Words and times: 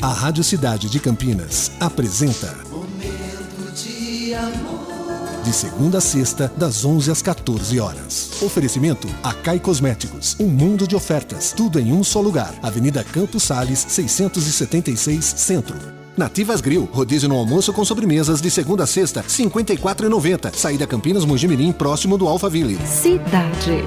A 0.00 0.12
Rádio 0.12 0.44
Cidade 0.44 0.88
de 0.88 1.00
Campinas 1.00 1.72
apresenta 1.80 2.54
Momento 2.70 3.72
de 3.74 4.34
amor. 4.34 5.42
De 5.42 5.52
segunda 5.52 5.98
a 5.98 6.00
sexta, 6.00 6.52
das 6.56 6.84
11 6.84 7.10
às 7.10 7.20
14 7.20 7.80
horas. 7.80 8.40
Oferecimento 8.42 9.08
Acai 9.22 9.58
Cosméticos. 9.58 10.36
Um 10.38 10.46
mundo 10.46 10.86
de 10.86 10.94
ofertas. 10.94 11.52
Tudo 11.52 11.80
em 11.80 11.92
um 11.92 12.04
só 12.04 12.20
lugar. 12.20 12.54
Avenida 12.62 13.02
Campos 13.02 13.42
Sales, 13.42 13.84
676 13.88 15.24
Centro. 15.24 15.76
Nativas 16.16 16.60
Grill, 16.60 16.88
rodízio 16.92 17.28
no 17.28 17.36
almoço 17.36 17.72
com 17.72 17.84
sobremesas 17.84 18.40
de 18.40 18.50
segunda 18.50 18.84
a 18.84 18.86
sexta, 18.86 19.20
R$ 19.20 19.26
54,90. 19.26 20.54
Saída 20.54 20.86
Campinas 20.86 21.24
Mojimirim, 21.24 21.72
próximo 21.72 22.16
do 22.16 22.28
Alphaville. 22.28 22.78
Cidade. 22.86 23.82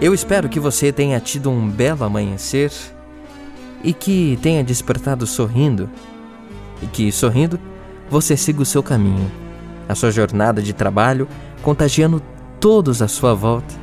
Eu 0.00 0.14
espero 0.14 0.48
que 0.48 0.58
você 0.58 0.90
tenha 0.92 1.20
tido 1.20 1.50
um 1.50 1.68
belo 1.68 2.04
amanhecer 2.04 2.72
e 3.82 3.92
que 3.92 4.38
tenha 4.42 4.62
despertado 4.62 5.26
sorrindo, 5.26 5.88
e 6.82 6.86
que, 6.86 7.10
sorrindo, 7.10 7.58
você 8.08 8.36
siga 8.36 8.62
o 8.62 8.66
seu 8.66 8.82
caminho, 8.82 9.30
a 9.88 9.94
sua 9.94 10.10
jornada 10.10 10.62
de 10.62 10.72
trabalho, 10.72 11.28
contagiando 11.62 12.22
todos 12.58 13.00
à 13.02 13.08
sua 13.08 13.34
volta. 13.34 13.74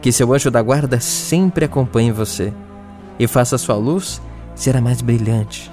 Que 0.00 0.12
seu 0.12 0.32
anjo 0.32 0.50
da 0.50 0.62
guarda 0.62 1.00
sempre 1.00 1.64
acompanhe 1.64 2.12
você 2.12 2.52
e 3.18 3.26
faça 3.26 3.58
sua 3.58 3.74
luz 3.74 4.22
ser 4.54 4.76
a 4.76 4.80
mais 4.80 5.00
brilhante. 5.02 5.70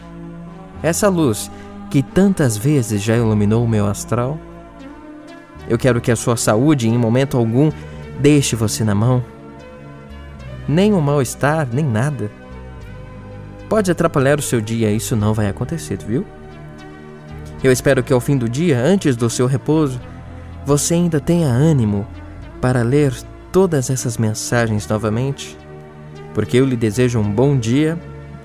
Essa 0.81 1.09
luz 1.09 1.52
que 1.89 2.02
tantas 2.02 2.58
vezes 2.58 3.02
já 3.02 3.16
iluminou 3.16 3.63
o 3.63 3.67
meu 3.67 3.86
astral. 3.86 4.39
Eu 5.70 5.77
quero 5.77 6.02
que 6.02 6.11
a 6.11 6.16
sua 6.16 6.36
saúde, 6.36 6.88
em 6.88 6.97
momento 6.97 7.38
algum, 7.38 7.72
deixe 8.20 8.55
você 8.55 8.83
na 8.83 8.95
mão. 8.95 9.23
Nem 10.67 10.94
um 10.94 11.02
mal-estar, 11.02 11.67
nem 11.72 11.86
nada 11.86 12.31
pode 13.69 13.91
atrapalhar 13.91 14.39
o 14.39 14.41
seu 14.41 14.61
dia, 14.61 14.91
isso 14.91 15.15
não 15.15 15.33
vai 15.33 15.47
acontecer, 15.47 15.97
viu? 15.97 16.25
Eu 17.63 17.72
espero 17.72 18.03
que 18.03 18.13
ao 18.13 18.19
fim 18.19 18.38
do 18.38 18.47
dia, 18.47 18.80
antes 18.80 19.16
do 19.16 19.30
seu 19.30 19.47
repouso, 19.47 19.99
você 20.66 20.94
ainda 20.94 21.19
tenha 21.19 21.47
ânimo 21.47 22.07
para 22.61 22.81
ler 22.81 23.13
todas 23.52 23.89
essas 23.89 24.17
mensagens 24.17 24.88
novamente, 24.88 25.57
porque 26.33 26.57
eu 26.57 26.66
lhe 26.66 26.75
desejo 26.75 27.19
um 27.19 27.31
bom 27.31 27.57
dia, 27.57 27.97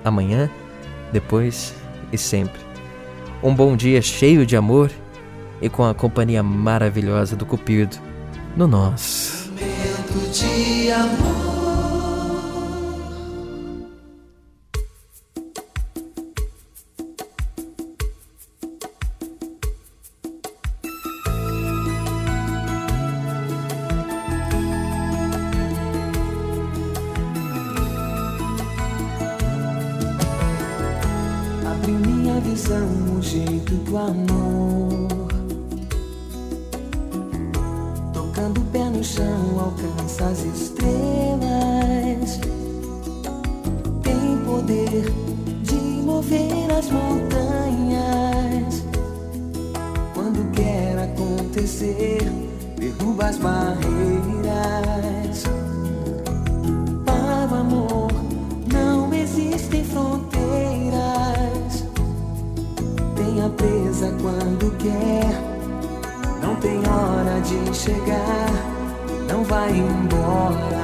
amanhã, 0.04 0.48
depois 1.12 1.74
e 2.12 2.18
sempre. 2.18 2.60
Um 3.42 3.54
bom 3.54 3.76
dia 3.76 4.00
cheio 4.02 4.46
de 4.46 4.56
amor 4.56 4.90
e 5.60 5.68
com 5.68 5.84
a 5.84 5.94
companhia 5.94 6.42
maravilhosa 6.42 7.36
do 7.36 7.44
Cupido 7.44 7.96
no 8.56 8.66
nosso. 8.66 9.50
Momento 9.50 10.30
de 10.32 10.90
amor. 10.90 11.39
Visão, 32.50 32.88
o 33.16 33.22
jeito 33.22 33.74
do 33.76 33.96
amor. 33.96 35.08
Tocando 38.12 38.60
o 38.60 38.64
pé 38.66 38.84
no 38.90 39.04
chão, 39.04 39.60
alcança 39.60 40.24
as 40.26 40.44
estrelas. 40.44 42.40
Tem 44.02 44.36
poder 44.44 45.04
de 45.62 45.76
mover 46.02 46.70
as 46.76 46.90
montanhas. 46.90 48.84
Quando 50.12 50.50
quer 50.52 50.98
acontecer, 50.98 52.20
derruba 52.76 53.26
as 53.26 53.36
barreiras. 53.36 54.09
De 67.40 67.74
chegar. 67.76 68.50
Não 69.28 69.44
vai 69.44 69.70
embora. 69.70 70.80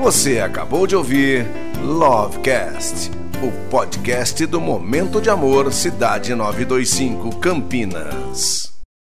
Você 0.00 0.40
acabou 0.40 0.86
de 0.86 0.94
ouvir 0.94 1.46
Lovecast, 1.80 3.10
o 3.42 3.70
podcast 3.70 4.44
do 4.46 4.60
Momento 4.60 5.20
de 5.20 5.30
Amor 5.30 5.72
Cidade 5.72 6.34
925 6.34 7.36
Campinas. 7.36 8.73